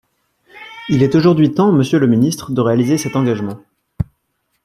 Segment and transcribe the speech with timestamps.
[0.89, 3.59] Il est aujourd’hui temps, monsieur le ministre, de réaliser cet engagement.